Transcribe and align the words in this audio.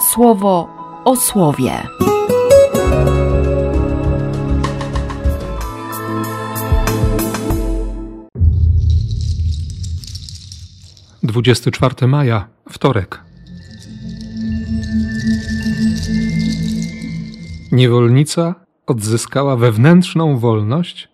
słowo 0.00 0.68
o 1.04 1.16
słowie. 1.16 1.72
Dwudziesty 11.22 11.70
czwarty 11.70 12.06
maja, 12.06 12.48
wtorek. 12.68 13.20
Niewolnica 17.72 18.54
odzyskała 18.86 19.56
wewnętrzną 19.56 20.38
wolność. 20.38 21.08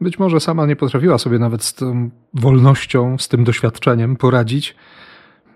Być 0.00 0.18
może 0.18 0.40
sama 0.40 0.66
nie 0.66 0.76
potrafiła 0.76 1.18
sobie 1.18 1.38
nawet 1.38 1.64
z 1.64 1.74
tą 1.74 2.10
wolnością, 2.34 3.18
z 3.18 3.28
tym 3.28 3.44
doświadczeniem 3.44 4.16
poradzić. 4.16 4.76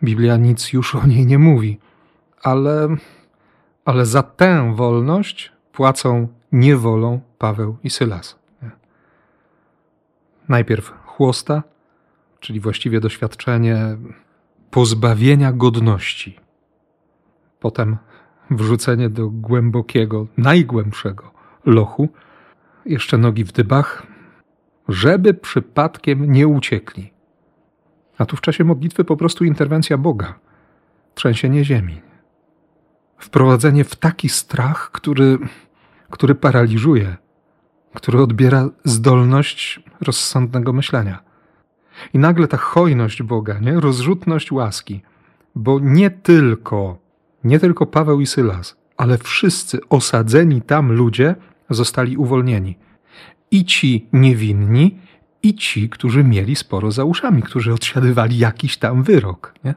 Biblia 0.04 0.36
nic 0.36 0.72
już 0.72 0.94
o 0.94 1.06
niej 1.06 1.26
nie 1.26 1.38
mówi, 1.38 1.78
ale, 2.42 2.88
ale 3.84 4.06
za 4.06 4.22
tę 4.22 4.74
wolność 4.76 5.52
płacą 5.72 6.28
niewolą 6.52 7.20
Paweł 7.38 7.76
i 7.84 7.90
Sylas. 7.90 8.38
Najpierw 10.48 10.92
chłosta, 11.06 11.62
czyli 12.40 12.60
właściwie 12.60 13.00
doświadczenie 13.00 13.96
pozbawienia 14.70 15.52
godności. 15.52 16.38
Potem 17.60 17.96
wrzucenie 18.50 19.08
do 19.08 19.30
głębokiego, 19.30 20.26
najgłębszego 20.36 21.30
lochu, 21.64 22.08
jeszcze 22.86 23.18
nogi 23.18 23.44
w 23.44 23.52
dybach, 23.52 24.06
żeby 24.88 25.34
przypadkiem 25.34 26.32
nie 26.32 26.48
uciekli. 26.48 27.12
A 28.18 28.26
tu 28.26 28.36
w 28.36 28.40
czasie 28.40 28.64
modlitwy 28.64 29.04
po 29.04 29.16
prostu 29.16 29.44
interwencja 29.44 29.98
Boga, 29.98 30.34
trzęsienie 31.14 31.64
ziemi. 31.64 32.09
Wprowadzenie 33.20 33.84
w 33.84 33.96
taki 33.96 34.28
strach, 34.28 34.90
który, 34.92 35.38
który 36.10 36.34
paraliżuje, 36.34 37.16
który 37.94 38.22
odbiera 38.22 38.68
zdolność 38.84 39.80
rozsądnego 40.00 40.72
myślenia. 40.72 41.22
I 42.14 42.18
nagle 42.18 42.48
ta 42.48 42.56
hojność 42.56 43.22
Boga, 43.22 43.58
nie? 43.58 43.80
rozrzutność 43.80 44.52
łaski, 44.52 45.02
bo 45.54 45.78
nie 45.82 46.10
tylko, 46.10 46.98
nie 47.44 47.60
tylko 47.60 47.86
Paweł 47.86 48.20
i 48.20 48.26
Sylas, 48.26 48.76
ale 48.96 49.18
wszyscy 49.18 49.80
osadzeni 49.88 50.62
tam 50.62 50.92
ludzie 50.92 51.34
zostali 51.70 52.16
uwolnieni. 52.16 52.78
I 53.50 53.64
ci 53.64 54.06
niewinni, 54.12 54.98
i 55.42 55.54
ci, 55.54 55.88
którzy 55.88 56.24
mieli 56.24 56.56
sporo 56.56 56.90
za 56.90 57.04
uszami, 57.04 57.42
którzy 57.42 57.72
odsiadywali 57.72 58.38
jakiś 58.38 58.76
tam 58.76 59.02
wyrok. 59.02 59.54
Nie? 59.64 59.74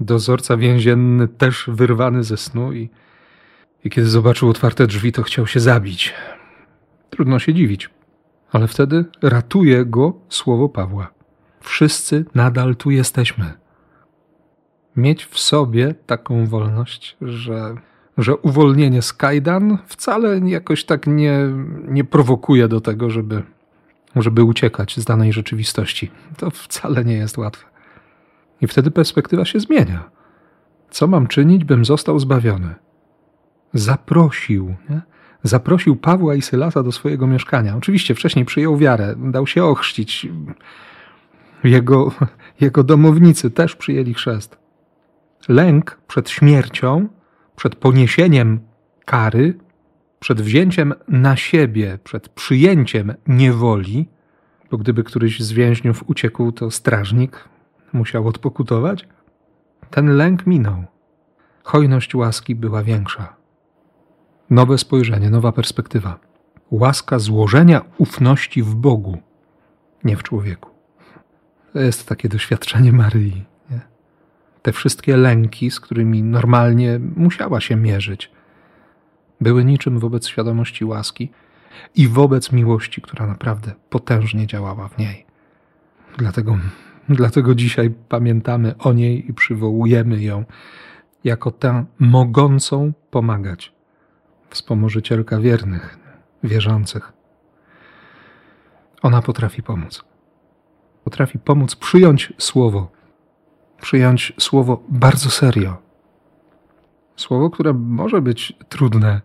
Dozorca 0.00 0.56
więzienny 0.56 1.28
też 1.28 1.64
wyrwany 1.68 2.24
ze 2.24 2.36
snu 2.36 2.72
i, 2.72 2.90
i 3.84 3.90
kiedy 3.90 4.08
zobaczył 4.08 4.48
otwarte 4.48 4.86
drzwi, 4.86 5.12
to 5.12 5.22
chciał 5.22 5.46
się 5.46 5.60
zabić. 5.60 6.14
Trudno 7.10 7.38
się 7.38 7.54
dziwić, 7.54 7.90
ale 8.52 8.68
wtedy 8.68 9.04
ratuje 9.22 9.84
go 9.84 10.12
słowo 10.28 10.68
Pawła. 10.68 11.10
Wszyscy 11.60 12.24
nadal 12.34 12.76
tu 12.76 12.90
jesteśmy. 12.90 13.52
Mieć 14.96 15.24
w 15.24 15.38
sobie 15.38 15.94
taką 16.06 16.46
wolność, 16.46 17.16
że, 17.20 17.74
że 18.18 18.36
uwolnienie 18.36 19.02
z 19.02 19.12
kajdan 19.12 19.78
wcale 19.86 20.38
jakoś 20.38 20.84
tak 20.84 21.06
nie, 21.06 21.38
nie 21.88 22.04
prowokuje 22.04 22.68
do 22.68 22.80
tego, 22.80 23.10
żeby, 23.10 23.42
żeby 24.16 24.44
uciekać 24.44 24.96
z 24.96 25.04
danej 25.04 25.32
rzeczywistości. 25.32 26.10
To 26.36 26.50
wcale 26.50 27.04
nie 27.04 27.14
jest 27.14 27.38
łatwe. 27.38 27.73
I 28.60 28.66
wtedy 28.66 28.90
perspektywa 28.90 29.44
się 29.44 29.60
zmienia. 29.60 30.10
Co 30.90 31.06
mam 31.06 31.26
czynić, 31.26 31.64
bym 31.64 31.84
został 31.84 32.18
zbawiony? 32.18 32.74
Zaprosił, 33.74 34.74
nie? 34.90 35.00
zaprosił 35.44 35.96
Pawła 35.96 36.34
i 36.34 36.42
Sylasa 36.42 36.82
do 36.82 36.92
swojego 36.92 37.26
mieszkania. 37.26 37.76
Oczywiście 37.76 38.14
wcześniej 38.14 38.44
przyjął 38.44 38.76
wiarę, 38.76 39.14
dał 39.16 39.46
się 39.46 39.64
ochrzcić. 39.64 40.28
Jego, 41.64 42.12
jego 42.60 42.84
domownicy 42.84 43.50
też 43.50 43.76
przyjęli 43.76 44.14
chrzest. 44.14 44.58
Lęk 45.48 45.98
przed 46.08 46.30
śmiercią, 46.30 47.08
przed 47.56 47.76
poniesieniem 47.76 48.60
kary, 49.04 49.58
przed 50.20 50.40
wzięciem 50.40 50.94
na 51.08 51.36
siebie, 51.36 51.98
przed 52.04 52.28
przyjęciem 52.28 53.14
niewoli, 53.26 54.08
bo 54.70 54.78
gdyby 54.78 55.04
któryś 55.04 55.40
z 55.40 55.52
więźniów 55.52 56.04
uciekł, 56.06 56.52
to 56.52 56.70
strażnik 56.70 57.48
musiał 57.94 58.28
odpokutować. 58.28 59.08
Ten 59.90 60.16
lęk 60.16 60.46
minął. 60.46 60.84
Hojność 61.64 62.14
łaski 62.14 62.54
była 62.54 62.82
większa. 62.82 63.36
Nowe 64.50 64.78
spojrzenie, 64.78 65.30
nowa 65.30 65.52
perspektywa. 65.52 66.18
Łaska 66.70 67.18
złożenia 67.18 67.84
ufności 67.98 68.62
w 68.62 68.74
Bogu, 68.74 69.18
nie 70.04 70.16
w 70.16 70.22
człowieku. 70.22 70.70
To 71.72 71.80
jest 71.80 72.08
takie 72.08 72.28
doświadczenie 72.28 72.92
Maryi. 72.92 73.44
Nie? 73.70 73.80
Te 74.62 74.72
wszystkie 74.72 75.16
lęki, 75.16 75.70
z 75.70 75.80
którymi 75.80 76.22
normalnie 76.22 77.00
musiała 77.16 77.60
się 77.60 77.76
mierzyć, 77.76 78.30
były 79.40 79.64
niczym 79.64 79.98
wobec 79.98 80.28
świadomości 80.28 80.84
łaski 80.84 81.30
i 81.94 82.08
wobec 82.08 82.52
miłości, 82.52 83.02
która 83.02 83.26
naprawdę 83.26 83.72
potężnie 83.90 84.46
działała 84.46 84.88
w 84.88 84.98
niej. 84.98 85.26
Dlatego, 86.18 86.58
dlatego 87.08 87.54
dzisiaj 87.54 87.90
pamiętamy 88.08 88.74
o 88.78 88.92
niej 88.92 89.30
i 89.30 89.34
przywołujemy 89.34 90.22
ją 90.22 90.44
jako 91.24 91.50
tę 91.50 91.84
mogącą 91.98 92.92
pomagać, 93.10 93.72
wspomożycielka 94.50 95.40
wiernych, 95.40 95.98
wierzących. 96.44 97.12
Ona 99.02 99.22
potrafi 99.22 99.62
pomóc. 99.62 100.04
Potrafi 101.04 101.38
pomóc 101.38 101.76
przyjąć 101.76 102.32
słowo, 102.38 102.92
przyjąć 103.80 104.32
słowo 104.38 104.82
bardzo 104.88 105.30
serio. 105.30 105.76
Słowo, 107.16 107.50
które 107.50 107.72
może 107.72 108.22
być 108.22 108.52
trudne, 108.68 109.20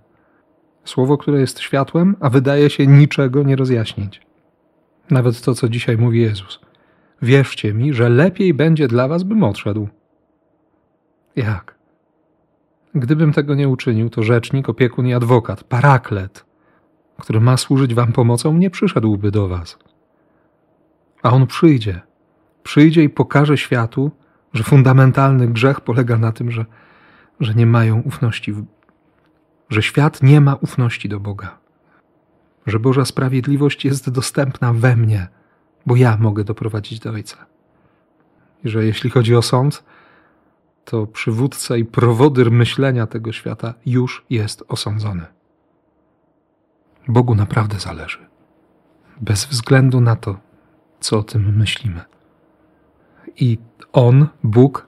Słowo, 0.90 1.18
które 1.18 1.40
jest 1.40 1.60
światłem, 1.60 2.16
a 2.20 2.30
wydaje 2.30 2.70
się 2.70 2.88
niczego 2.88 3.44
nie 3.44 3.56
rozjaśnić. 3.56 4.22
Nawet 5.10 5.42
to, 5.42 5.54
co 5.54 5.70
dzisiaj 5.70 5.98
mówi 5.98 6.22
Jezus. 6.22 6.60
Wierzcie 7.22 7.74
mi, 7.74 7.94
że 7.94 8.10
lepiej 8.10 8.54
będzie 8.54 8.88
dla 8.88 9.08
was, 9.08 9.24
bym 9.24 9.44
odszedł. 9.44 9.88
Jak? 11.36 11.76
Gdybym 12.96 13.34
tego 13.34 13.56
nie 13.56 13.70
uczynił, 13.70 14.10
to 14.10 14.24
rzecznik, 14.24 14.70
opiekun 14.70 15.08
i 15.08 15.14
adwokat, 15.14 15.64
paraklet, 15.64 16.46
który 17.20 17.42
ma 17.42 17.58
służyć 17.58 17.94
wam 17.94 18.12
pomocą, 18.12 18.58
nie 18.58 18.70
przyszedłby 18.70 19.32
do 19.32 19.48
was. 19.48 19.78
A 21.24 21.32
on 21.32 21.48
przyjdzie. 21.48 22.02
Przyjdzie 22.64 23.04
i 23.04 23.10
pokaże 23.10 23.58
światu, 23.58 24.12
że 24.54 24.64
fundamentalny 24.64 25.48
grzech 25.48 25.82
polega 25.82 26.18
na 26.18 26.32
tym, 26.32 26.52
że, 26.52 26.66
że 27.40 27.54
nie 27.54 27.66
mają 27.66 28.02
ufności 28.02 28.54
w 28.54 28.66
że 29.70 29.82
świat 29.82 30.24
nie 30.24 30.42
ma 30.42 30.56
ufności 30.56 31.10
do 31.10 31.20
Boga, 31.20 31.58
że 32.66 32.80
Boża 32.80 33.06
sprawiedliwość 33.06 33.86
jest 33.86 34.10
dostępna 34.10 34.74
we 34.74 34.96
mnie, 34.96 35.28
bo 35.90 35.96
ja 35.96 36.18
mogę 36.18 36.44
doprowadzić 36.44 37.00
do 37.00 37.10
Ojca. 37.10 37.46
I 38.64 38.70
że 38.70 38.86
jeśli 38.86 39.10
chodzi 39.10 39.36
o 39.36 39.42
sąd, 39.42 39.84
to 40.86 41.08
przywódca 41.08 41.78
i 41.78 41.86
prowodyr 41.86 42.52
myślenia 42.52 43.08
tego 43.08 43.32
świata 43.32 43.74
już 43.86 44.26
jest 44.30 44.64
osądzony. 44.68 45.26
Bogu 47.08 47.36
naprawdę 47.36 47.80
zależy, 47.80 48.26
bez 49.22 49.46
względu 49.46 50.02
na 50.02 50.16
to, 50.16 50.40
co 51.00 51.20
o 51.20 51.24
tym 51.24 51.58
myślimy. 51.58 52.02
I 53.36 53.58
On, 53.94 54.28
Bóg, 54.44 54.88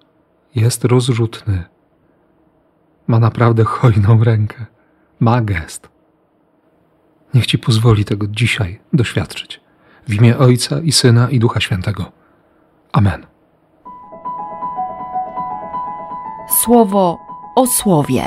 jest 0.56 0.86
rozrzutny 0.86 1.64
ma 3.08 3.20
naprawdę 3.20 3.64
hojną 3.64 4.24
rękę, 4.24 4.66
ma 5.20 5.42
gest. 5.42 5.90
Niech 7.34 7.46
Ci 7.46 7.60
pozwoli 7.60 8.06
tego 8.06 8.28
dzisiaj 8.28 8.80
doświadczyć. 8.94 9.62
W 10.08 10.14
imię 10.14 10.38
Ojca 10.38 10.80
i 10.80 10.92
Syna 10.92 11.30
i 11.30 11.40
Ducha 11.40 11.60
Świętego. 11.60 12.12
Amen. 12.92 13.26
Słowo 16.64 17.20
o 17.56 17.68
słowie. 17.68 18.24